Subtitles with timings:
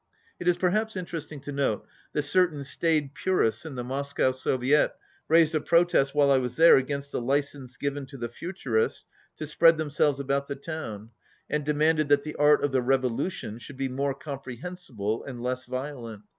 [0.39, 4.95] It is perhaps interesting to note that certain staid purists in the Moscow Soviet
[5.27, 9.05] raised a protest while I was there against the license given to the futurists
[9.37, 11.11] to spread themselves about the town,
[11.51, 16.23] and demanded that the art of the revolution should be more comprehensible and less violent.